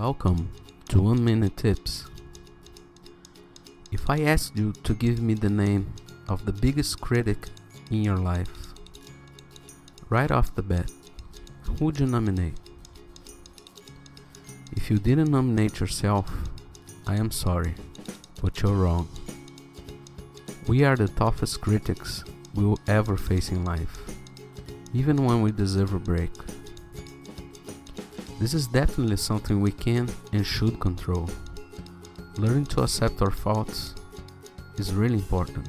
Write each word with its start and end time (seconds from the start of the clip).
Welcome 0.00 0.50
to 0.88 1.02
One 1.02 1.22
Minute 1.22 1.58
Tips. 1.58 2.06
If 3.92 4.08
I 4.08 4.22
asked 4.22 4.56
you 4.56 4.72
to 4.82 4.94
give 4.94 5.20
me 5.20 5.34
the 5.34 5.50
name 5.50 5.92
of 6.26 6.46
the 6.46 6.54
biggest 6.54 7.02
critic 7.02 7.50
in 7.90 8.02
your 8.02 8.16
life, 8.16 8.72
right 10.08 10.30
off 10.30 10.54
the 10.54 10.62
bat, 10.62 10.90
who 11.64 11.84
would 11.84 12.00
you 12.00 12.06
nominate? 12.06 12.54
If 14.72 14.90
you 14.90 14.96
didn't 14.96 15.30
nominate 15.30 15.80
yourself, 15.80 16.32
I 17.06 17.16
am 17.16 17.30
sorry, 17.30 17.74
but 18.40 18.62
you're 18.62 18.72
wrong. 18.72 19.06
We 20.66 20.82
are 20.82 20.96
the 20.96 21.08
toughest 21.08 21.60
critics 21.60 22.24
we 22.54 22.64
will 22.64 22.80
ever 22.86 23.18
face 23.18 23.50
in 23.50 23.66
life, 23.66 23.98
even 24.94 25.26
when 25.26 25.42
we 25.42 25.52
deserve 25.52 25.92
a 25.92 25.98
break. 25.98 26.30
This 28.40 28.54
is 28.54 28.66
definitely 28.66 29.18
something 29.18 29.60
we 29.60 29.70
can 29.70 30.08
and 30.32 30.46
should 30.46 30.80
control. 30.80 31.28
Learning 32.38 32.64
to 32.66 32.80
accept 32.80 33.20
our 33.20 33.30
faults 33.30 33.94
is 34.78 34.94
really 34.94 35.16
important. 35.16 35.68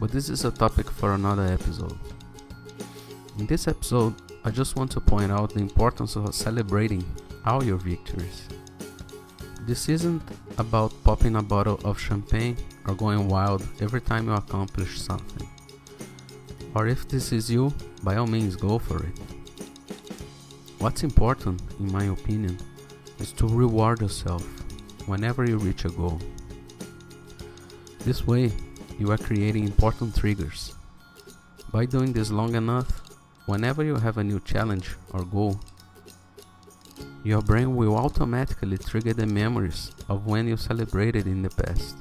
But 0.00 0.10
this 0.10 0.30
is 0.30 0.46
a 0.46 0.50
topic 0.50 0.90
for 0.90 1.12
another 1.12 1.44
episode. 1.44 1.98
In 3.38 3.44
this 3.44 3.68
episode, 3.68 4.14
I 4.46 4.50
just 4.50 4.76
want 4.76 4.92
to 4.92 5.00
point 5.00 5.30
out 5.30 5.52
the 5.52 5.60
importance 5.60 6.16
of 6.16 6.34
celebrating 6.34 7.04
all 7.44 7.62
your 7.62 7.76
victories. 7.76 8.48
This 9.66 9.90
isn't 9.90 10.22
about 10.56 10.94
popping 11.04 11.36
a 11.36 11.42
bottle 11.42 11.78
of 11.84 12.00
champagne 12.00 12.56
or 12.86 12.94
going 12.94 13.28
wild 13.28 13.62
every 13.78 14.00
time 14.00 14.26
you 14.26 14.32
accomplish 14.32 14.98
something. 14.98 15.46
Or 16.74 16.88
if 16.88 17.06
this 17.06 17.30
is 17.30 17.50
you, 17.50 17.74
by 18.02 18.16
all 18.16 18.26
means 18.26 18.56
go 18.56 18.78
for 18.78 19.04
it. 19.04 19.41
What's 20.82 21.04
important, 21.04 21.62
in 21.78 21.92
my 21.92 22.06
opinion, 22.06 22.58
is 23.20 23.30
to 23.34 23.46
reward 23.46 24.00
yourself 24.00 24.42
whenever 25.06 25.48
you 25.48 25.56
reach 25.56 25.84
a 25.84 25.90
goal. 25.90 26.20
This 28.00 28.26
way, 28.26 28.50
you 28.98 29.12
are 29.12 29.16
creating 29.16 29.62
important 29.62 30.16
triggers. 30.16 30.74
By 31.70 31.86
doing 31.86 32.12
this 32.12 32.32
long 32.32 32.56
enough, 32.56 33.00
whenever 33.46 33.84
you 33.84 33.94
have 33.94 34.18
a 34.18 34.24
new 34.24 34.40
challenge 34.40 34.96
or 35.12 35.24
goal, 35.24 35.60
your 37.22 37.42
brain 37.42 37.76
will 37.76 37.96
automatically 37.96 38.76
trigger 38.76 39.12
the 39.14 39.26
memories 39.26 39.92
of 40.08 40.26
when 40.26 40.48
you 40.48 40.56
celebrated 40.56 41.28
in 41.28 41.42
the 41.42 41.50
past, 41.50 41.94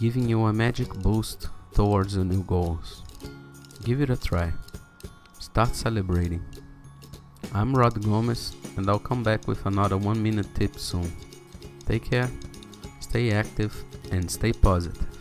giving 0.00 0.28
you 0.28 0.46
a 0.46 0.52
magic 0.52 0.92
boost 0.94 1.46
towards 1.74 2.14
the 2.14 2.24
new 2.24 2.42
goals. 2.42 3.04
Give 3.84 4.00
it 4.00 4.10
a 4.10 4.16
try. 4.16 4.52
Start 5.38 5.76
celebrating. 5.76 6.42
I'm 7.56 7.74
Rod 7.74 8.04
Gomez, 8.04 8.54
and 8.76 8.86
I'll 8.86 8.98
come 8.98 9.22
back 9.22 9.48
with 9.48 9.64
another 9.64 9.96
one 9.96 10.22
minute 10.22 10.54
tip 10.54 10.78
soon. 10.78 11.10
Take 11.86 12.04
care, 12.10 12.28
stay 13.00 13.32
active, 13.32 13.74
and 14.12 14.30
stay 14.30 14.52
positive. 14.52 15.15